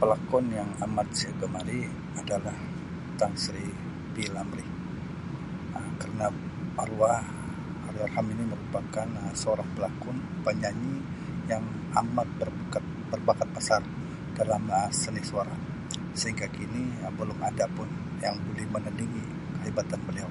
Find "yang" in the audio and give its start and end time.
0.58-0.68, 11.50-11.64, 18.24-18.34